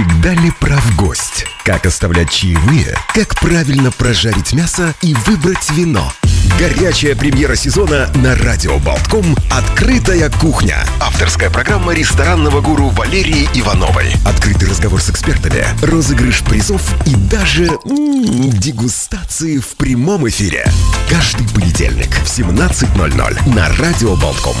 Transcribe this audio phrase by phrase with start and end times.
[0.00, 1.44] Всегда ли прав гость?
[1.62, 2.96] Как оставлять чаевые?
[3.14, 6.10] Как правильно прожарить мясо и выбрать вино?
[6.58, 10.78] Горячая премьера сезона на Радио Болтком «Открытая кухня».
[11.02, 14.14] Авторская программа ресторанного гуру Валерии Ивановой.
[14.24, 20.64] Открытый разговор с экспертами, розыгрыш призов и даже м-м, дегустации в прямом эфире.
[21.10, 24.56] Каждый понедельник в 17.00 на Радио Болтком.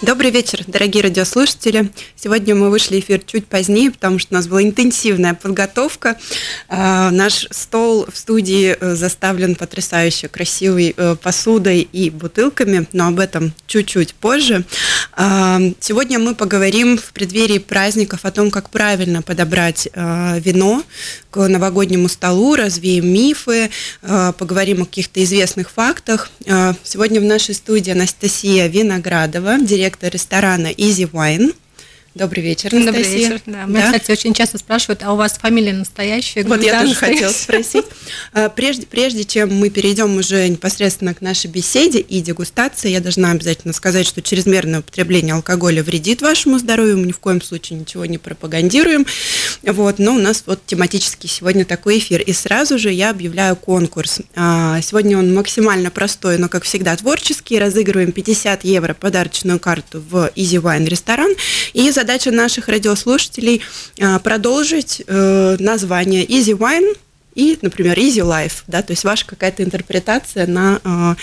[0.00, 1.90] Добрый вечер, дорогие радиослушатели.
[2.14, 6.16] Сегодня мы вышли в эфир чуть позднее, потому что у нас была интенсивная подготовка.
[6.68, 13.18] А, наш стол в студии э, заставлен потрясающе красивой э, посудой и бутылками, но об
[13.18, 14.64] этом чуть-чуть позже.
[15.14, 20.84] А, сегодня мы поговорим в преддверии праздников о том, как правильно подобрать э, вино
[21.32, 23.68] к новогоднему столу, развеем мифы,
[24.00, 26.30] поговорим о каких-то известных фактах.
[26.82, 31.54] Сегодня в нашей студии Анастасия Виноградова, директор директор ресторана Easy Wine.
[32.18, 33.04] Добрый вечер, Анастасия.
[33.04, 33.64] Добрый вечер, да.
[33.66, 33.86] Меня, да?
[33.86, 36.42] кстати, очень часто спрашивают, а у вас фамилия настоящая?
[36.42, 37.84] Вот я тоже хотела спросить.
[38.32, 43.30] А, прежде, прежде чем мы перейдем уже непосредственно к нашей беседе и дегустации, я должна
[43.30, 48.04] обязательно сказать, что чрезмерное употребление алкоголя вредит вашему здоровью, мы ни в коем случае ничего
[48.04, 49.06] не пропагандируем.
[49.62, 52.20] Вот, но у нас вот тематический сегодня такой эфир.
[52.22, 54.18] И сразу же я объявляю конкурс.
[54.34, 57.60] А, сегодня он максимально простой, но, как всегда, творческий.
[57.60, 61.30] Разыгрываем 50 евро подарочную карту в Easy Wine ресторан.
[61.74, 63.60] И за задача наших радиослушателей
[64.00, 66.96] а, продолжить э, название Easy Wine
[67.34, 71.14] и, например, Easy Life, да, то есть ваша какая-то интерпретация на э,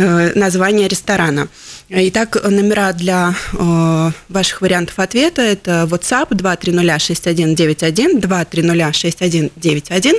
[0.00, 1.48] э, название ресторана.
[1.90, 10.14] Итак, номера для э, ваших вариантов ответа это WhatsApp 2306191, 2306191.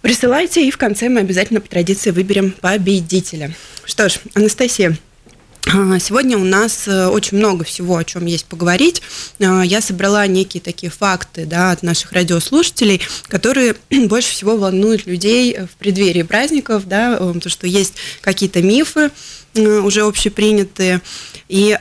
[0.00, 3.52] Присылайте, и в конце мы обязательно по традиции выберем победителя.
[3.84, 4.96] Что ж, Анастасия,
[5.98, 9.02] сегодня у нас э, очень много всего, о чем есть поговорить.
[9.40, 15.58] А, я собрала некие такие факты да, от наших радиослушателей, которые больше всего волнуют людей
[15.58, 19.10] в преддверии праздников, да, э, то, что есть какие-то мифы
[19.54, 21.02] э, уже общепринятые.
[21.48, 21.76] И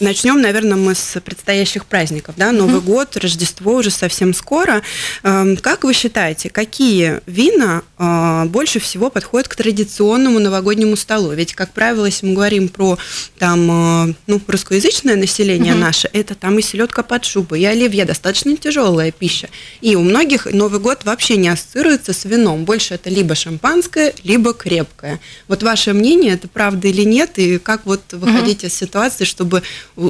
[0.00, 2.34] Начнем, наверное, мы с предстоящих праздников.
[2.38, 2.52] Да?
[2.52, 2.84] Новый mm-hmm.
[2.84, 4.80] год, Рождество уже совсем скоро.
[5.22, 11.32] Эм, как вы считаете, какие вина э, больше всего подходят к традиционному новогоднему столу?
[11.32, 12.98] Ведь, как правило, если мы говорим про
[13.38, 15.78] там, э, ну, русскоязычное население mm-hmm.
[15.78, 19.50] наше, это там и селедка под шубой, и оливье, достаточно тяжелая пища.
[19.82, 22.64] И у многих Новый год вообще не ассоциируется с вином.
[22.64, 25.20] Больше это либо шампанское, либо крепкое.
[25.46, 27.38] Вот ваше мнение, это правда или нет?
[27.38, 28.68] И как вот выходить mm-hmm.
[28.68, 29.62] из ситуации, чтобы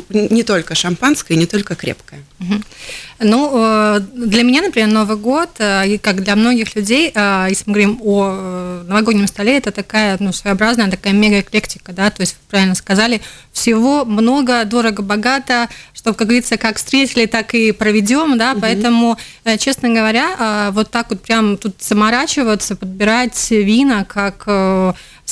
[0.08, 2.20] не только шампанское, не только крепкое.
[3.22, 7.64] Ну, э, для меня, например, Новый год, э, и как для многих людей, э, если
[7.66, 12.50] мы говорим о новогоднем столе, это такая ну, своеобразная такая мега-эклектика, да, то есть, вы
[12.50, 13.20] правильно сказали,
[13.52, 18.62] всего много, дорого, богато, чтобы, как говорится, как встретили, так и проведем, да, угу.
[18.62, 19.18] поэтому,
[19.58, 24.46] честно говоря, вот так вот прям тут заморачиваться, подбирать вина, как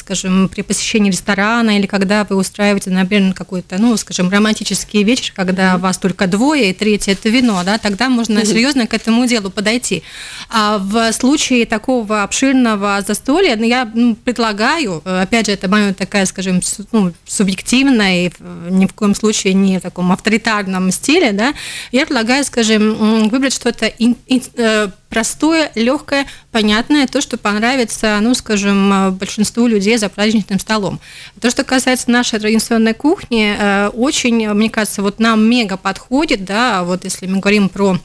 [0.08, 5.74] скажем, при посещении ресторана или когда вы устраиваете, например, какой-то, ну, скажем, романтический вечер, когда
[5.74, 5.78] mm-hmm.
[5.80, 8.46] вас только двое, и третье это вино, да, тогда можно mm-hmm.
[8.46, 10.02] серьезно к этому делу подойти.
[10.48, 16.24] А в случае такого обширного застолья, ну, я ну, предлагаю, опять же, это моя такая,
[16.24, 18.32] скажем, ну, субъективная, и
[18.70, 21.52] ни в коем случае не в таком авторитарном стиле, да,
[21.92, 29.66] я предлагаю, скажем, выбрать что-то э, простое, легкое, понятное, то, что понравится, ну, скажем, большинству
[29.66, 31.00] людей за праздничным столом.
[31.40, 36.84] То, что касается нашей традиционной кухни, э, очень, мне кажется, вот нам мега подходит, да,
[36.84, 37.98] вот если мы говорим про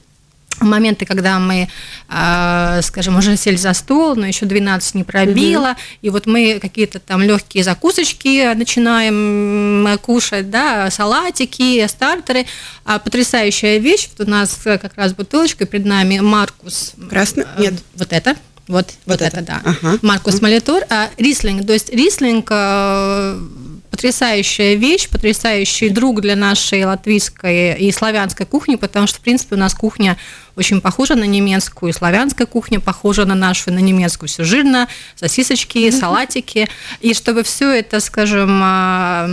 [0.65, 1.69] моменты, когда мы,
[2.09, 5.77] а, скажем, уже сели за стол, но еще 12 не пробило, угу.
[6.01, 12.45] и вот мы какие-то там легкие закусочки начинаем кушать, да, салатики, стартеры.
[12.85, 16.93] А потрясающая вещь, вот у нас как раз бутылочка перед нами Маркус.
[17.09, 17.45] Красный?
[17.57, 17.73] Э, Нет.
[17.95, 18.35] Вот это.
[18.67, 19.61] Вот, вот, вот это, это, да.
[19.63, 19.99] Ага.
[20.01, 20.83] Маркус Молитор.
[20.89, 23.39] А, рислинг, то есть рислинг э,
[23.93, 29.59] потрясающая вещь, потрясающий друг для нашей латвийской и славянской кухни, потому что, в принципе, у
[29.59, 30.17] нас кухня
[30.55, 34.29] очень похожа на немецкую, и славянская кухня похожа на нашу, на немецкую.
[34.29, 36.67] Все жирно, сосисочки, салатики.
[37.01, 39.29] И чтобы все это, скажем, а,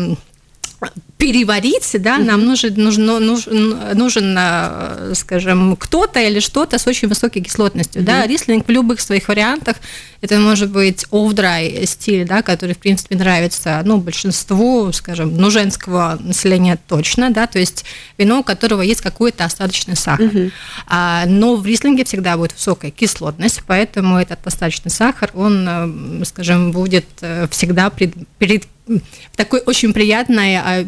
[1.21, 2.25] переварить, да, mm-hmm.
[2.25, 8.07] нам нужен, нужен, нужен, нужен, э, скажем, кто-то или что-то с очень высокой кислотностью, mm-hmm.
[8.07, 9.77] да, рислинг в любых своих вариантах,
[10.23, 16.19] это может быть off-dry стиль, да, который, в принципе, нравится, ну, большинству, скажем, ну, женского
[16.21, 17.85] населения точно, да, то есть
[18.17, 20.53] вино, у которого есть какой-то остаточный сахар, mm-hmm.
[20.87, 26.73] а, но в рислинге всегда будет высокая кислотность, поэтому этот остаточный сахар, он, э, скажем,
[26.73, 28.65] будет э, всегда пред, перед
[28.99, 30.87] в такой очень приятной, а,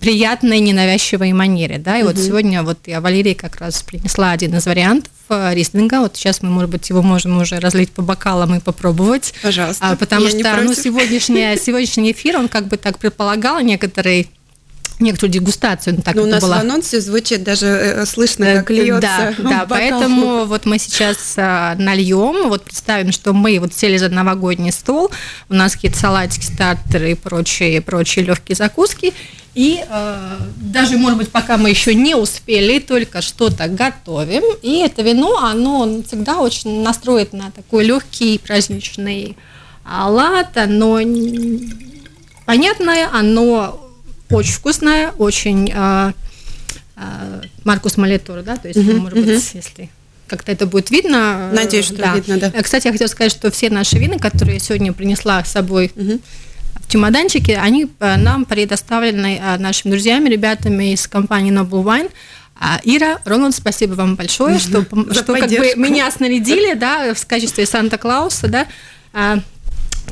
[0.00, 2.10] приятной, ненавязчивой манере, да, и угу.
[2.10, 6.42] вот сегодня вот я Валерии как раз принесла один из вариантов э, рислинга, вот сейчас
[6.42, 9.32] мы, может быть, его можем уже разлить по бокалам и попробовать.
[9.42, 9.90] Пожалуйста.
[9.90, 14.26] А, потому что, ну, сегодняшний, сегодняшний эфир, он как бы так предполагал некоторые
[15.00, 15.96] некоторую дегустацию.
[15.96, 16.58] Ну, так Но у нас была.
[16.58, 19.00] в анонсе звучит даже э, слышно, э, как льется.
[19.00, 24.08] Да, да поэтому вот мы сейчас а, нальем, вот представим, что мы вот сели за
[24.08, 25.10] новогодний стол,
[25.48, 29.14] у нас какие-то салатики, стартеры и прочие, прочие легкие закуски,
[29.54, 34.44] и э, даже, может быть, пока мы еще не успели, только что-то готовим.
[34.62, 39.36] И это вино, оно всегда очень настроит на такой легкий праздничный
[39.84, 40.56] лад.
[40.56, 41.00] Оно
[42.46, 43.89] понятное, оно
[44.30, 46.12] очень вкусная, очень э,
[46.96, 49.34] э, Маркус Малетур, да, то есть, uh-huh, может uh-huh.
[49.34, 49.90] быть, если
[50.26, 51.50] как-то это будет видно.
[51.52, 52.14] Надеюсь, что да.
[52.14, 52.50] видно, да.
[52.62, 56.20] Кстати, я хотела сказать, что все наши вины, которые я сегодня принесла с собой uh-huh.
[56.86, 62.10] в чемоданчике, они нам предоставлены нашими друзьями, ребятами из компании Noble Wine.
[62.84, 68.48] Ира, Рональд, спасибо вам большое, что, что как бы меня снарядили, да, в качестве Санта-Клауса,
[68.48, 69.42] да,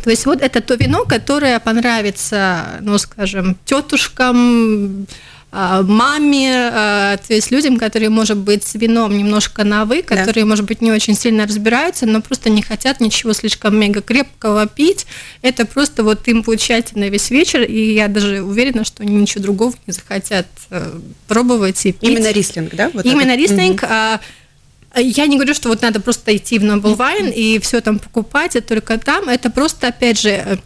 [0.02, 5.06] то есть вот это то вино, которое понравится, ну, скажем, тетушкам,
[5.50, 10.44] а, маме, а, то есть людям, которые, может быть, с вином немножко на вы, которые,
[10.44, 10.48] да.
[10.48, 15.06] может быть, не очень сильно разбираются, но просто не хотят ничего слишком мега крепкого пить.
[15.40, 19.42] Это просто вот им получается на весь вечер, и я даже уверена, что они ничего
[19.42, 22.10] другого не захотят э, пробовать и пить.
[22.10, 22.90] Именно рислинг, да?
[22.92, 23.40] Вот Именно это?
[23.40, 23.82] рислинг.
[23.82, 23.92] Угу.
[24.94, 28.56] Я не говорю, что вот надо просто идти в Noble Wine и все там покупать,
[28.56, 29.28] и только там.
[29.28, 30.56] Это просто, опять же, э,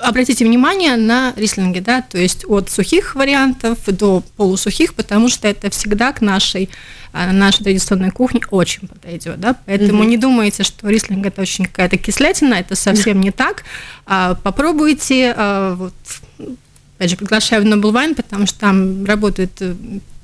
[0.00, 5.70] обратите внимание на рислинги, да, то есть от сухих вариантов до полусухих, потому что это
[5.70, 6.68] всегда к нашей,
[7.12, 10.08] э, нашей традиционной кухне очень подойдет, да, поэтому mm-hmm.
[10.08, 13.64] не думайте, что рислинг это очень какая-то кислятина, это совсем не так.
[14.06, 15.94] А, попробуйте, а, вот,
[16.96, 19.60] опять же, приглашаю в Noble Wine, потому что там работают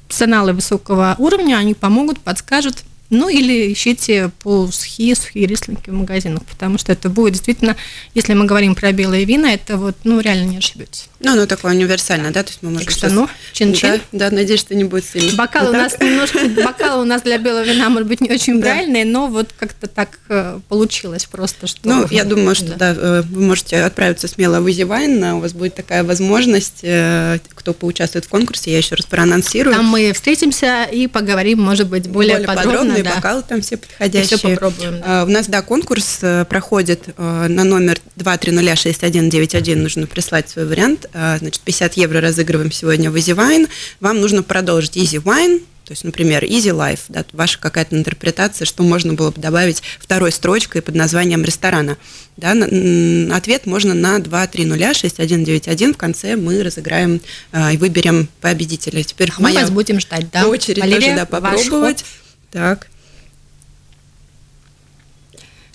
[0.06, 6.78] профессионалы высокого уровня, они помогут, подскажут, ну или ищите полусухие, сухие рислинги в магазинах, потому
[6.78, 7.76] что это будет действительно,
[8.14, 11.08] если мы говорим про белые вина, это вот, ну, реально не ошибетесь.
[11.20, 14.00] Ну, оно такое универсальное, да, то есть мы можем что, ну, чин-чин.
[14.12, 15.32] Да, да, надеюсь, что не будет сильно.
[15.36, 19.04] Бокал у нас немножко, бокал у нас для белого вина, может быть, не очень правильный,
[19.04, 21.80] но вот как-то так э, получилось просто, что...
[21.84, 25.52] Ну, я думаю, что, да, э, вы можете отправиться смело в Easy Wine, у вас
[25.52, 29.74] будет такая возможность, э, кто поучаствует в конкурсе, я еще раз проанонсирую.
[29.74, 32.93] Там мы встретимся и поговорим, может быть, более подробно.
[32.98, 33.16] Подробно да.
[33.16, 34.34] бокалы там все подходящие.
[34.34, 35.00] И все попробуем.
[35.00, 35.24] Да.
[35.24, 41.94] У нас, да, конкурс проходит на номер 2306191, нужно прислать свой вариант а, значит, 50
[41.94, 43.68] евро разыгрываем сегодня в Easy Wine.
[44.00, 48.82] Вам нужно продолжить Easy Wine, то есть, например, Easy Life, да, ваша какая-то интерпретация, что
[48.82, 51.98] можно было бы добавить второй строчкой под названием ресторана.
[52.38, 52.52] Да,
[53.36, 55.92] ответ можно на 2306191.
[55.92, 57.20] В конце мы разыграем
[57.52, 59.02] э, и выберем победителя.
[59.02, 60.48] Теперь мы моя вас будем ждать, да?
[60.48, 62.04] Очередь Валерия, тоже, да, попробовать.
[62.54, 62.86] Так.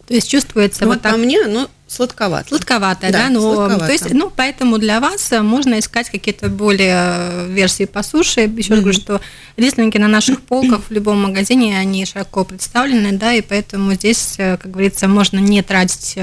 [0.07, 1.11] То есть чувствуется ну, вот так.
[1.11, 2.49] По мне, ну, Сладковато.
[2.49, 3.85] Сладковато, да, да но сладковато.
[3.87, 8.41] то есть, ну, поэтому для вас э, можно искать какие-то более э, версии по суше.
[8.41, 9.21] Еще раз говорю, что
[9.57, 14.57] рислинги на наших полках в любом магазине, они широко представлены, да, и поэтому здесь, э,
[14.57, 16.15] как говорится, можно не тратить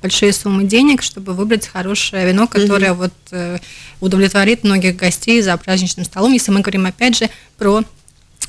[0.00, 3.12] большие суммы денег, чтобы выбрать хорошее вино, которое вот
[4.00, 7.82] удовлетворит многих гостей за праздничным столом, если мы говорим, опять же, про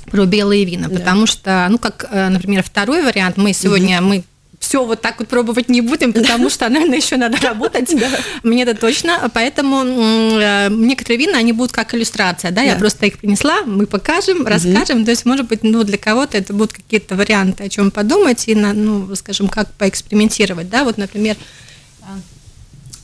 [0.09, 0.97] про белые вина, да.
[0.97, 4.07] потому что, ну, как, например, второй вариант, мы сегодня, угу.
[4.07, 4.23] мы
[4.59, 7.93] все вот так вот пробовать не будем, потому что, наверное, еще надо работать.
[8.43, 9.29] Мне это точно.
[9.33, 12.51] Поэтому э, некоторые вина, они будут как иллюстрация.
[12.51, 12.61] Да?
[12.61, 15.05] Я просто их принесла, мы покажем, расскажем.
[15.05, 18.55] То есть, может быть, ну, для кого-то это будут какие-то варианты, о чем подумать и,
[18.55, 20.69] ну, скажем, как поэкспериментировать.
[20.69, 20.83] Да?
[20.83, 21.37] Вот, например,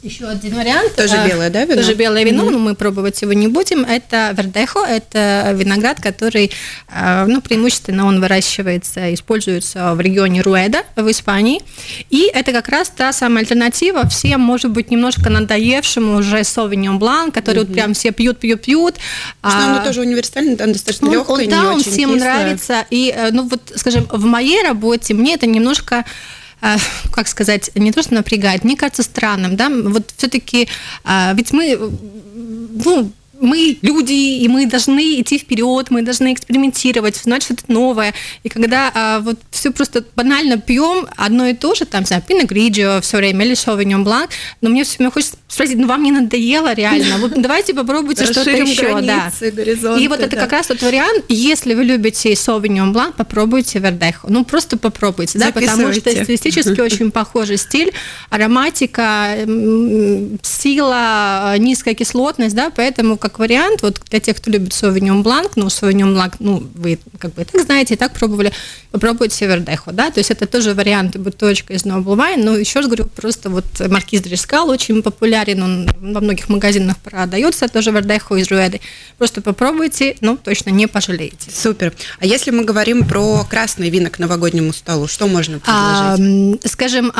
[0.05, 0.95] еще один вариант.
[0.95, 1.81] Тоже а, белое, да, вино?
[1.81, 2.51] Тоже белое вино, mm-hmm.
[2.51, 3.83] но мы пробовать его не будем.
[3.83, 6.51] Это вердехо, это виноград, который,
[6.87, 11.61] а, ну, преимущественно он выращивается, используется в регионе Руэда в Испании.
[12.09, 17.31] И это как раз та самая альтернатива всем, может быть, немножко надоевшему уже Sauvignon Blanc,
[17.31, 17.65] который mm-hmm.
[17.65, 18.95] вот прям все пьют, пьют, пьют.
[19.39, 22.19] Что а, тоже универсальный, там достаточно легкий, он, Да, он всем кислое.
[22.19, 22.85] нравится.
[22.89, 26.05] И, э, ну, вот, скажем, в моей работе мне это немножко
[27.11, 30.67] как сказать, не то, что напрягает, мне кажется странным, да, вот все-таки,
[31.03, 33.11] а, ведь мы, ну,
[33.45, 38.13] мы люди, и мы должны идти вперед, мы должны экспериментировать, знать что-то новое.
[38.43, 42.23] И когда а, вот все просто банально пьем одно и то же, там, не знаю,
[42.27, 44.29] Grigio все время или Sauvignon Blanc,
[44.61, 47.17] но мне все время хочется спросить, ну вам не надоело реально?
[47.19, 49.01] Вот давайте попробуйте что-то еще.
[49.01, 49.31] Да.
[49.97, 54.27] И вот это как раз тот вариант, если вы любите Sauvignon Blanc, попробуйте Вердехо.
[54.29, 57.91] Ну просто попробуйте, да, потому что стилистически очень похожий стиль,
[58.29, 59.35] ароматика,
[60.41, 65.67] сила, низкая кислотность, да, поэтому как вариант, вот для тех, кто любит Sauvignon Blanc, ну,
[65.67, 68.51] Sauvignon Blanc, ну, вы как бы и так знаете, и так пробовали,
[68.91, 72.87] попробуйте Вердехо, да, то есть это тоже вариант бутылочка из Noble Wine, но еще раз
[72.87, 78.49] говорю, просто вот Маркиз Дрескал очень популярен, он во многих магазинах продается, тоже Вердехо из
[78.49, 78.81] Руэды,
[79.17, 81.51] просто попробуйте, ну, точно не пожалеете.
[81.51, 81.93] Супер.
[82.19, 86.59] А если мы говорим про красные вина к новогоднему столу, что можно предложить?
[86.63, 87.11] А, скажем,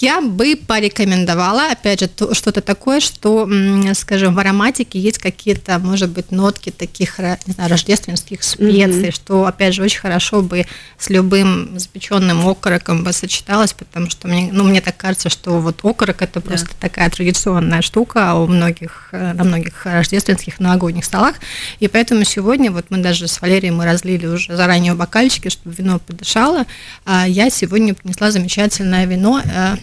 [0.00, 3.48] я бы порекомендовала, опять же, что-то такое, что,
[3.94, 9.10] скажем, в ароматике есть какие-то, может быть, нотки таких, не знаю, рождественских специй, mm-hmm.
[9.10, 10.66] что, опять же, очень хорошо бы
[10.98, 15.84] с любым запеченным окороком бы сочеталось, потому что мне, ну, мне так кажется, что вот
[15.84, 16.74] окорок это просто да.
[16.78, 21.34] такая традиционная штука у многих, э, на многих рождественских новогодних столах,
[21.80, 25.98] и поэтому сегодня вот мы даже с Валерией мы разлили уже заранее бокальчики, чтобы вино
[25.98, 26.66] подышало,
[27.04, 29.74] а я сегодня принесла замечательное вино, э,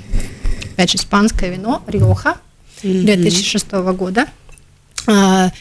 [0.71, 2.37] опять же, испанское вино Риоха
[2.81, 4.27] 2006 года.
[5.07, 5.51] А,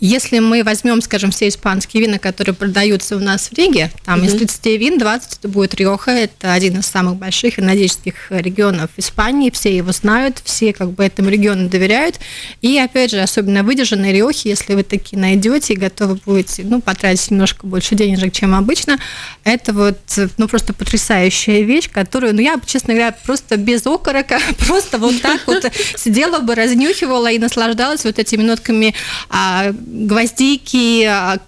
[0.00, 4.26] если мы возьмем, скажем, все испанские вина, которые продаются у нас в Риге, там mm-hmm.
[4.26, 9.50] из 30 вин 20 это будет Риоха, это один из самых больших энергетических регионов Испании,
[9.50, 12.18] все его знают, все как бы этому региону доверяют.
[12.60, 17.30] И опять же, особенно выдержанные Риохи, если вы такие найдете и готовы будете, ну, потратить
[17.30, 18.98] немножко больше денежек, чем обычно,
[19.44, 19.98] это вот,
[20.38, 25.40] ну, просто потрясающая вещь, которую, ну, я, честно говоря, просто без окорока, просто вот так
[25.46, 25.64] вот
[25.96, 28.94] сидела бы, разнюхивала и наслаждалась вот этими нотками
[29.30, 31.38] а, гвоздики, а,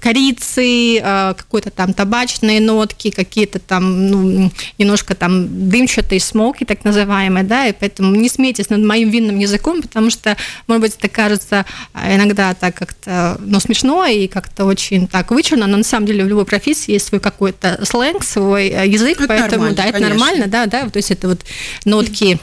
[0.00, 7.44] корицы, а, какой-то там табачные нотки, какие-то там, ну, немножко там дымчатые смоки, так называемые,
[7.44, 10.36] да, и поэтому не смейтесь над моим винным языком, потому что,
[10.66, 15.66] может быть, это кажется а, иногда так как-то, ну, смешно и как-то очень так вычурно,
[15.66, 19.28] но на самом деле в любой профессии есть свой какой-то сленг, свой э, язык, это
[19.28, 20.08] поэтому, да, это конечно.
[20.08, 21.40] нормально, да, да, то есть это вот
[21.84, 22.40] нотки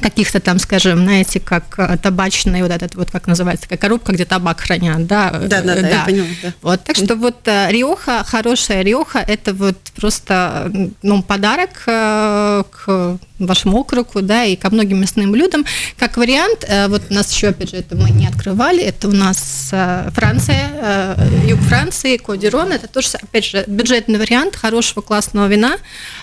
[0.00, 4.24] каких-то там, скажем, знаете, как э, табачный вот этот вот, как называется, такая коробка, где
[4.24, 5.30] табак хранят, да?
[5.30, 5.88] Да, да, да, да.
[5.88, 6.52] я поняла, да.
[6.62, 10.70] Вот, так что вот э, Риоха, хорошая Риоха, это вот просто,
[11.02, 15.64] ну, подарок э, к вашему округу, да, и ко многим мясным блюдам.
[15.96, 19.72] Как вариант, вот у нас еще, опять же, это мы не открывали, это у нас
[20.12, 25.76] Франция, юг Франции, Кодирон, это тоже, опять же, бюджетный вариант хорошего классного вина.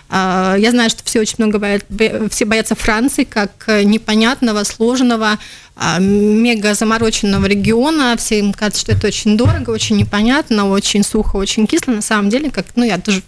[0.10, 1.88] Я знаю, что все очень много боятся,
[2.30, 5.40] все боятся Франции, как непонятного, сложного,
[5.76, 8.16] а, мега замороченного региона.
[8.18, 11.92] Всем кажется, что это очень дорого, очень непонятно, очень сухо, очень кисло.
[11.92, 13.24] На самом деле, как, ну, я тоже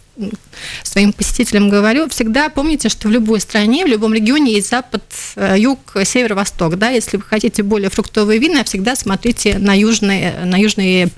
[0.83, 5.03] своим посетителям говорю, всегда помните, что в любой стране, в любом регионе есть запад,
[5.35, 6.77] э, юг, север, восток.
[6.77, 6.89] Да?
[6.89, 11.09] Если вы хотите более фруктовые вина, всегда смотрите на южные, на южные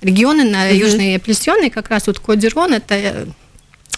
[0.00, 0.76] регионы, на mm-hmm.
[0.76, 1.70] южные апельсины.
[1.70, 3.26] Как раз вот Кодирон– это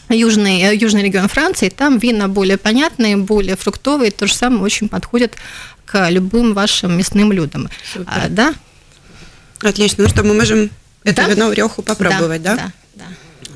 [0.09, 4.89] южный, э, южный регион Франции, там вина более понятные, более фруктовые, то же самое очень
[4.89, 5.37] подходит
[5.85, 7.69] к любым вашим мясным блюдам.
[8.07, 8.55] А, да?
[9.61, 10.05] Отлично.
[10.05, 10.71] Ну что, мы можем
[11.05, 11.29] это да?
[11.29, 12.57] вино в реху попробовать, да?
[12.57, 13.05] Да, да.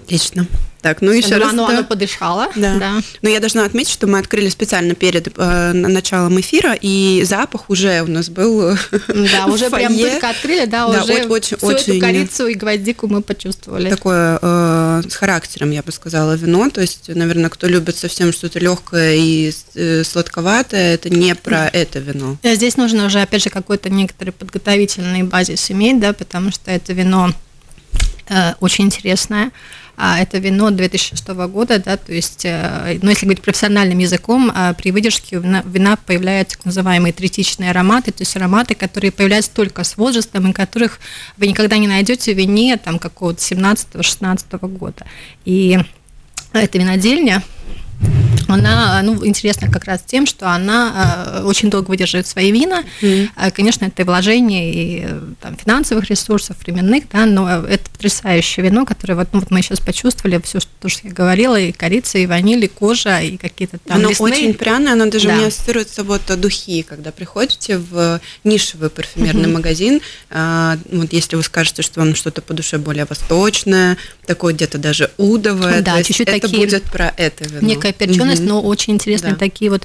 [0.04, 0.46] Отлично.
[0.82, 1.52] Так, ну еще раз.
[1.52, 1.78] Оно, да.
[1.78, 2.48] оно подышало.
[2.56, 2.76] Да.
[2.76, 3.00] да.
[3.22, 8.02] Но я должна отметить, что мы открыли специально перед э, началом эфира, и запах уже
[8.02, 8.76] у нас был.
[9.08, 13.08] Да, уже прям только открыли, да, да уже очень, всю очень эту корицу и гвоздику
[13.08, 13.90] мы почувствовали.
[13.90, 16.70] Такое э, с характером, я бы сказала, вино.
[16.70, 21.98] То есть, наверное, кто любит совсем что-то легкое и э, сладковатое, это не про это
[21.98, 22.38] вино.
[22.42, 26.94] Э, здесь нужно уже, опять же, какой-то некоторый подготовительный базис иметь, да, потому что это
[26.94, 27.32] вино
[28.28, 29.50] э, очень интересное
[30.00, 34.92] это вино 2006 года, да, то есть, э, ну, если говорить профессиональным языком, а при
[34.92, 39.96] выдержке у вина появляются так называемые третичные ароматы, то есть ароматы, которые появляются только с
[39.96, 41.00] возрастом, и которых
[41.36, 45.06] вы никогда не найдете в вине там какого-то 17-16 года.
[45.44, 45.78] И
[46.52, 47.42] эта винодельня,
[48.48, 52.84] она ну, интересна как раз тем, что она э, очень долго выдерживает свои вина.
[53.00, 53.50] Mm-hmm.
[53.52, 55.06] Конечно, это и вложение и
[55.40, 59.80] там, финансовых ресурсов, временных, да, но это потрясающее вино, которое вот, ну, вот мы сейчас
[59.80, 63.98] почувствовали, все, что, что я говорила, и корица, и ваниль, и кожа, и какие-то там
[63.98, 64.32] Оно лесные.
[64.32, 65.36] очень пряное, оно даже да.
[65.36, 69.52] мне ассоциируется вот духи, когда приходите в нишевый парфюмерный mm-hmm.
[69.52, 74.78] магазин, э, вот если вы скажете, что вам что-то по душе более восточное, такое где-то
[74.78, 77.66] даже удовое, да, чуть-чуть это такие, будет про это вино.
[77.66, 79.38] Некая перченость есть, но очень интересные да.
[79.38, 79.82] такие вот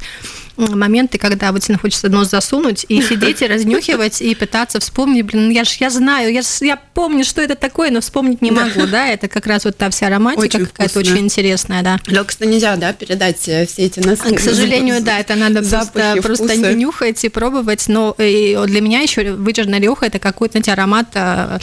[0.57, 5.49] моменты, когда вот тебе хочется нос засунуть и сидеть и разнюхивать и пытаться вспомнить, блин,
[5.49, 9.07] я ж я знаю, я, я помню, что это такое, но вспомнить не могу, да,
[9.07, 11.99] это как раз вот та вся ароматика какая-то очень интересная, да.
[12.07, 14.35] Лёгко нельзя, да, передать э, все эти носки.
[14.35, 19.33] К сожалению, да, это надо просто, просто нюхать и пробовать, но и для меня еще
[19.33, 21.59] выдержанная рюха это какой-то, знаете, аромат э,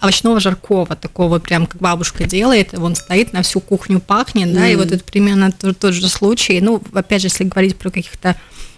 [0.00, 4.54] овощного жаркого, такого прям, как бабушка делает, он стоит на всю кухню, пахнет, mm.
[4.54, 6.60] да, и вот это примерно тот, тот же случай.
[6.60, 8.36] Ну, опять же, если говорить про каких-то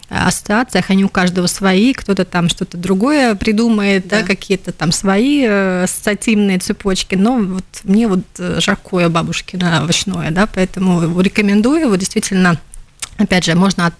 [0.08, 4.26] э, ассоциациях, они у каждого свои, кто-то там что-то другое придумает, да, да.
[4.26, 10.46] какие-то там свои э, ассоциативные цепочки, но вот мне вот э, жаркое бабушкино овощное, да,
[10.46, 11.82] поэтому рекомендую.
[11.82, 12.60] Его действительно
[13.18, 13.92] Опять же, можно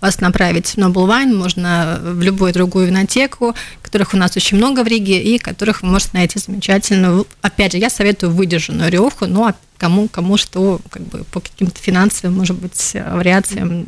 [0.00, 4.82] вас направить в Noble Wine, можно в любую другую винотеку, которых у нас очень много
[4.82, 7.26] в Риге, и которых вы можете найти замечательную.
[7.42, 12.36] Опять же, я советую выдержанную ревку, но кому, кому что как бы по каким-то финансовым,
[12.36, 13.86] может быть, вариациям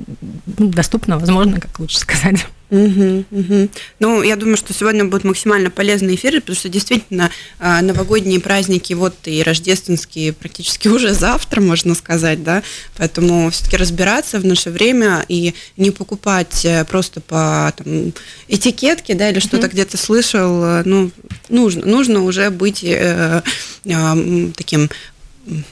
[0.59, 2.47] ну, доступно, возможно, как лучше сказать.
[2.71, 3.69] Угу, угу.
[3.99, 8.93] Ну, я думаю, что сегодня будут максимально полезные эфиры, потому что действительно а, новогодние праздники,
[8.93, 12.63] вот и рождественские практически уже завтра, можно сказать, да,
[12.97, 18.13] поэтому все-таки разбираться в наше время и не покупать э, просто по там,
[18.49, 19.73] этикетке, да, или что-то угу.
[19.73, 21.11] где-то слышал, э, ну,
[21.49, 23.43] нужно, нужно уже быть э,
[23.85, 24.91] э, таким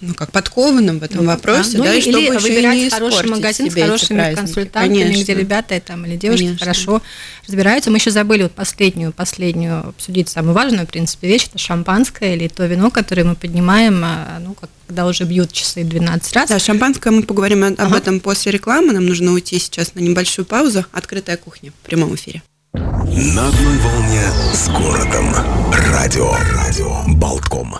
[0.00, 2.90] ну, как подкованным в этом ну, вопросе, да, ну, да и чтобы или выбирать не
[2.90, 5.22] хороший магазин с хорошими консультантами, Конечно.
[5.22, 6.64] где ребята там или девушки Конечно.
[6.64, 7.02] хорошо
[7.46, 7.90] разбираются.
[7.90, 12.48] Мы еще забыли вот последнюю, последнюю обсудить самую важную, в принципе, вещь, это шампанское или
[12.48, 16.48] то вино, которое мы поднимаем, а, ну, как, когда уже бьют часы 12 раз.
[16.48, 17.98] Да, шампанское мы поговорим об ага.
[17.98, 18.92] этом после рекламы.
[18.92, 20.84] Нам нужно уйти сейчас на небольшую паузу.
[20.92, 22.42] Открытая кухня в прямом эфире.
[22.72, 25.34] На одной волне с городом.
[25.72, 26.32] Радио.
[26.52, 27.02] Радио.
[27.06, 27.76] Болтком.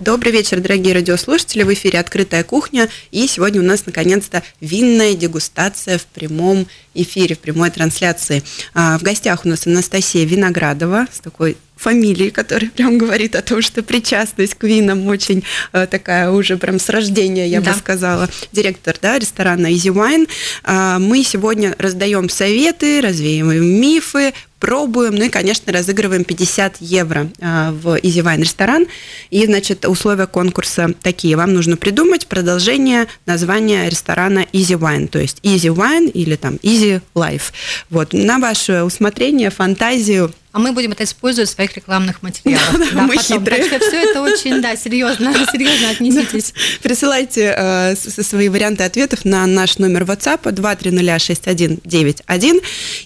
[0.00, 1.62] Добрый вечер, дорогие радиослушатели.
[1.62, 2.88] В эфире «Открытая кухня».
[3.12, 8.42] И сегодня у нас, наконец-то, винная дегустация в прямом эфире, в прямой трансляции.
[8.74, 13.62] А, в гостях у нас Анастасия Виноградова с такой фамилией, которая прям говорит о том,
[13.62, 17.72] что причастность к винам очень э, такая уже прям с рождения, я да.
[17.72, 18.28] бы сказала.
[18.50, 20.28] Директор да, ресторана Easy Wine.
[20.64, 27.70] Э, мы сегодня раздаем советы, развеиваем мифы, пробуем, ну и, конечно, разыгрываем 50 евро э,
[27.70, 28.86] в Easy Wine ресторан.
[29.28, 31.36] И, значит, условия конкурса такие.
[31.36, 37.02] Вам нужно придумать продолжение названия ресторана Easy Wine, то есть Easy Wine или там Easy
[37.14, 37.52] Life.
[37.90, 42.78] Вот, на ваше усмотрение, фантазию, а мы будем это использовать в своих рекламных материалах.
[42.78, 43.40] Да, да, мы потом.
[43.40, 43.64] хитрые.
[43.64, 46.52] Так что все это очень, да, серьезно, серьезно отнеситесь.
[46.52, 46.88] Да.
[46.88, 52.60] Присылайте э, свои варианты ответов на наш номер WhatsApp 2306191,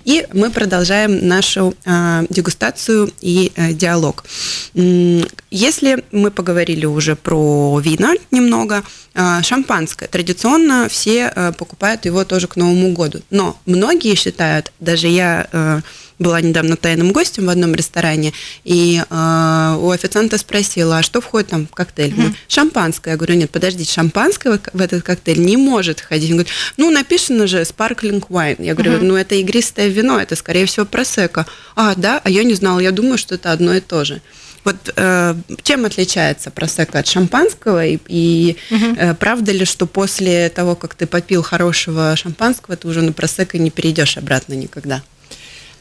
[0.04, 4.26] и мы продолжаем нашу э, дегустацию и э, диалог.
[4.74, 8.84] Если мы поговорили уже про вина немного,
[9.14, 10.06] э, шампанское.
[10.06, 13.22] Традиционно все э, покупают его тоже к Новому году.
[13.30, 15.80] Но многие считают, даже я э,
[16.18, 18.33] была недавно тайным гостем в одном ресторане,
[18.64, 22.12] и э, у официанта спросила, а что входит там в коктейль?
[22.12, 22.35] Mm-hmm.
[22.48, 23.11] Шампанское.
[23.12, 26.31] Я говорю, нет, подождите, шампанское в этот коктейль не может входить.
[26.31, 28.64] Он говорит, ну, написано же sparkling wine.
[28.64, 29.04] Я говорю, mm-hmm.
[29.04, 31.46] ну, это игристое вино, это, скорее всего, просека.
[31.76, 32.20] А, да?
[32.24, 34.20] А я не знала, я думаю, что это одно и то же.
[34.64, 37.87] Вот э, чем отличается просека от шампанского?
[37.87, 38.85] И, и угу.
[38.98, 43.57] э, правда ли, что после того, как ты попил хорошего шампанского, ты уже на просека
[43.57, 45.02] не перейдешь обратно никогда?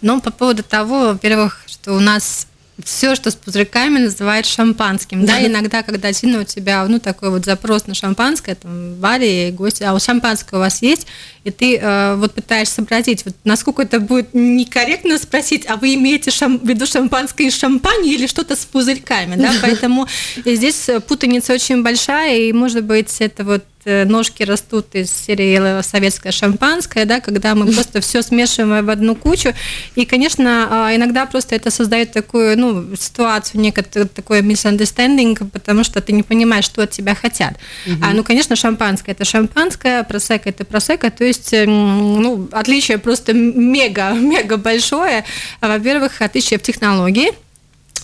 [0.02, 2.48] Ну, по поводу того, во-первых, что у нас
[2.84, 5.26] все, что с пузырьками, называют шампанским.
[5.26, 9.52] Да, иногда, когда сильно у тебя, ну, такой вот запрос на шампанское, там, в баре,
[9.52, 11.08] гости, а вот шампанское у вас есть,
[11.44, 16.30] и ты э, вот пытаешься сообразить, вот насколько это будет некорректно спросить, а вы имеете
[16.30, 20.08] шам, в виду шампанское из шампани или что-то с пузырьками, да, поэтому
[20.46, 26.32] здесь путаница очень большая, и, может быть, это вот Э, ножки растут из серии советское
[26.32, 29.54] шампанское, да, когда мы просто все смешиваем в одну кучу.
[29.96, 36.02] И, конечно, а, иногда просто это создает такую ну, ситуацию, некоторый такой misunderstanding, потому что
[36.02, 37.54] ты не понимаешь, что от тебя хотят.
[37.86, 37.96] Угу.
[38.02, 43.34] А, ну, конечно, шампанское это шампанское, просека это просека, то есть эм, ну, отличие просто
[43.34, 45.24] мега, мега большое.
[45.62, 47.47] Во-первых, отличие в технологии, Э,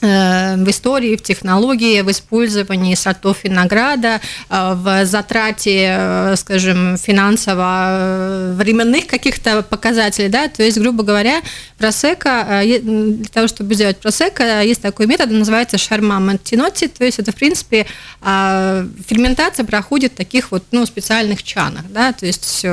[0.03, 9.63] в истории, в технологии, в использовании сортов винограда, э, в затрате, э, скажем, финансово-временных каких-то
[9.63, 11.41] показателей, да, то есть, грубо говоря,
[11.77, 17.31] просека, для того, чтобы сделать просека, есть такой метод, называется шарма мантиноти, то есть это,
[17.31, 17.85] в принципе,
[18.21, 22.65] ферментация проходит в таких вот, ну, специальных чанах, да, то есть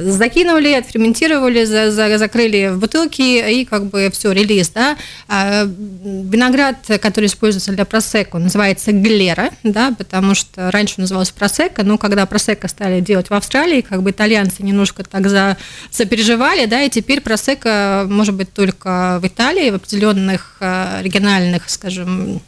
[0.00, 4.96] закинули, отферментировали, за, за, закрыли в бутылки и как бы все, релиз, да.
[5.28, 11.82] А, виноград, который используется для просека, называется глера, да, потому что раньше он назывался просека,
[11.84, 15.56] но когда просека стали делать в Австралии, как бы итальянцы немножко так за,
[15.90, 22.40] запереживали, да, и теперь просека может быть только в Италии, в определенных а, региональных, скажем,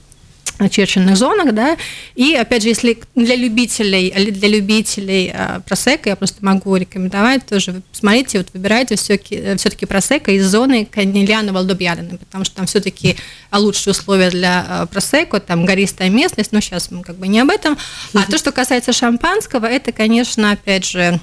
[0.59, 1.77] очерченных зонах, да,
[2.15, 7.83] и опять же, если для любителей, для любителей э, просека, я просто могу рекомендовать тоже,
[7.93, 13.17] смотрите, вот выбирайте все-таки, все-таки просека из зоны Канильяна Валдобьярины, потому что там все-таки
[13.53, 17.51] лучшие условия для э, просека, там гористая местность, но сейчас мы как бы не об
[17.51, 17.77] этом,
[18.15, 21.21] а то, что касается шампанского, это, конечно, опять же,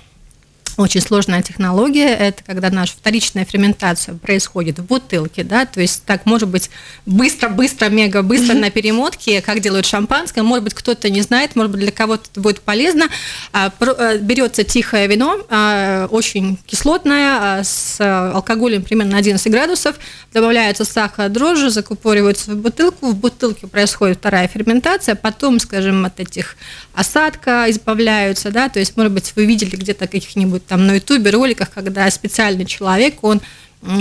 [0.77, 2.09] очень сложная технология.
[2.09, 6.69] Это когда наша вторичная ферментация происходит в бутылке, да, то есть так может быть
[7.05, 10.41] быстро, быстро, мега быстро на перемотке, как делают шампанское.
[10.41, 13.07] Может быть, кто-то не знает, может быть, для кого-то это будет полезно.
[13.51, 17.99] А, э, берется тихое вино, а, очень кислотное, а, с
[18.33, 19.95] алкоголем примерно 11 градусов,
[20.33, 26.55] добавляется сахар, дрожжи, закупоривается в бутылку, в бутылке происходит вторая ферментация, потом, скажем, от этих
[26.93, 31.71] осадка избавляются, да, то есть, может быть, вы видели где-то каких-нибудь там на ютубе роликах,
[31.71, 33.41] когда специальный человек, он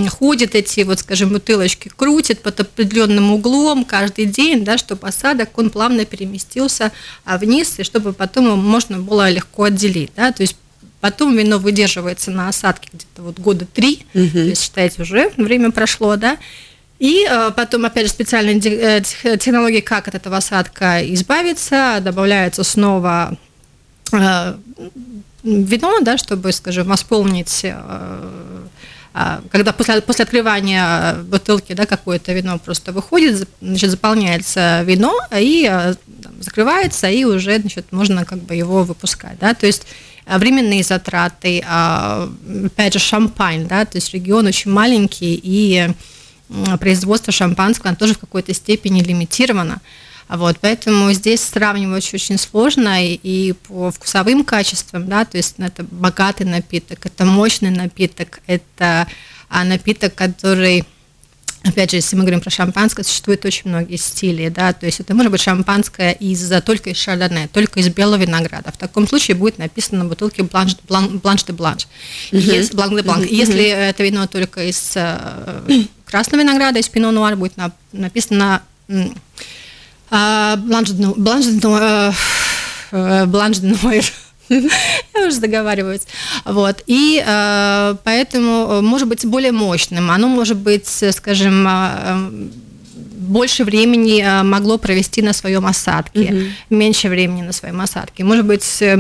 [0.09, 5.70] ходит эти, вот, скажем, бутылочки, крутит под определенным углом каждый день, да, чтобы осадок, он
[5.70, 6.92] плавно переместился
[7.25, 10.57] а, вниз, и чтобы потом его можно было легко отделить, да, то есть
[11.01, 14.31] потом вино выдерживается на осадке где-то вот года три, угу.
[14.31, 16.38] то есть, считайте, уже время прошло, да,
[17.01, 23.37] и э, потом, опять же, специальные э, технологии, как от этого осадка избавиться, добавляется снова
[24.12, 27.66] вино, да, чтобы, скажем, восполнить
[29.51, 35.66] когда после, после открывания бутылки да, какое-то вино просто выходит, значит, заполняется вино и
[36.22, 39.38] там, закрывается, и уже значит, можно как бы его выпускать.
[39.38, 39.53] Да?
[39.53, 39.87] То есть
[40.27, 45.90] временные затраты, опять же, шампань, да, то есть регион очень маленький, и
[46.81, 49.81] производство шампанского, тоже в какой-то степени лимитировано.
[50.28, 55.85] Вот, поэтому здесь сравнивать очень сложно и, и по вкусовым качествам, да, то есть это
[55.90, 59.06] богатый напиток, это мощный напиток, это
[59.48, 60.85] а, напиток, который
[61.64, 65.14] Опять же, если мы говорим про шампанское, существует очень многие стили, да, то есть это
[65.14, 68.72] может быть шампанское из только из шардоне, только из белого винограда.
[68.72, 71.87] В таком случае будет написано на бутылке blanche, blanc, blanche de blanche,
[72.33, 72.74] угу.
[72.74, 73.26] blanc de blancs.
[73.26, 75.62] Если это вино только из э,
[76.04, 78.62] красного винограда, из пино нуар будет на, написано
[80.12, 82.12] э, blanche, э,
[82.92, 84.05] э, noir.
[85.14, 86.03] Я уже договариваюсь.
[86.44, 86.83] Вот.
[86.87, 90.11] И э, поэтому э, может быть более мощным.
[90.11, 92.48] Оно может быть, скажем, э,
[93.33, 96.77] больше времени э, могло провести на своем осадке, угу.
[96.77, 98.25] меньше времени на своем осадке.
[98.25, 98.96] Может быть, э,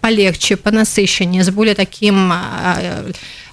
[0.00, 2.32] полегче, понасыщеннее, с более таким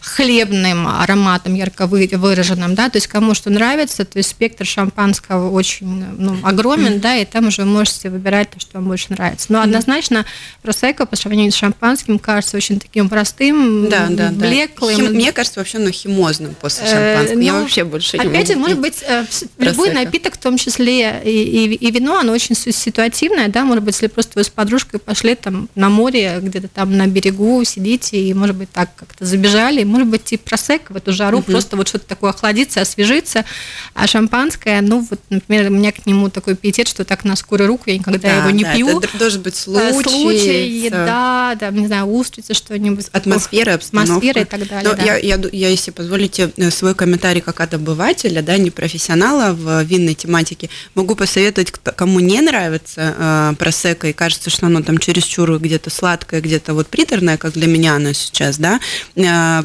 [0.07, 6.05] хлебным ароматом ярко выраженным, да, то есть кому что нравится, то есть спектр шампанского очень
[6.17, 9.47] ну, огромен, да, и там уже можете выбирать то, что вам больше нравится.
[9.49, 10.25] Но однозначно
[10.61, 14.95] просекко по сравнению с шампанским кажется очень таким простым, да, да, блеклым.
[14.95, 17.41] Хим, мне кажется, вообще ну, химозным после э, шампанского.
[17.41, 19.25] Я ну, вообще больше Опять же, может быть, э,
[19.57, 23.95] любой напиток, в том числе и, и, и вино, оно очень ситуативное, да, может быть,
[23.95, 28.33] если просто вы с подружкой пошли там на море, где-то там на берегу сидите, и,
[28.33, 31.51] может быть, так как-то забежали, может быть, и просек в эту жару, угу.
[31.51, 33.45] просто вот что-то такое охладиться, освежиться.
[33.93, 37.67] А шампанское, ну, вот, например, у меня к нему такой пиетет, что так на скорую
[37.67, 38.99] руку я никогда да, его не да, пью.
[38.99, 40.03] Это должен быть случай.
[40.03, 43.07] Случай, еда, да, не знаю, устрицы, что-нибудь.
[43.11, 44.13] Атмосфера, обстановка.
[44.13, 45.03] Атмосфера и так далее, Но да.
[45.03, 49.83] я, я, я, если позволите, э, свой комментарий как от обывателя, да, не профессионала в
[49.83, 55.57] винной тематике, могу посоветовать, кому не нравится э, просека и кажется, что оно там чересчур
[55.59, 58.79] где-то сладкое, где-то вот приторное, как для меня оно сейчас, да,
[59.15, 59.63] э,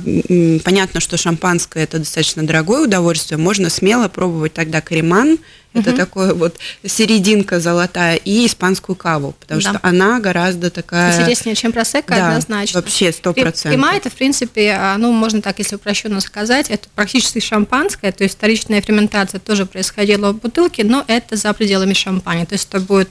[0.64, 5.38] понятно, что шампанское это достаточно дорогое удовольствие, можно смело пробовать тогда креман,
[5.74, 5.96] это угу.
[5.96, 9.70] такое вот серединка золотая и испанскую каву, потому да.
[9.70, 11.18] что она гораздо такая...
[11.18, 12.80] Интереснее, чем просека, да, однозначно.
[12.80, 13.70] вообще сто процентов.
[13.72, 18.22] Крема это, в принципе, а, ну, можно так, если упрощенно сказать, это практически шампанское, то
[18.22, 22.80] есть вторичная ферментация тоже происходила в бутылке, но это за пределами шампани, то есть это
[22.80, 23.08] будет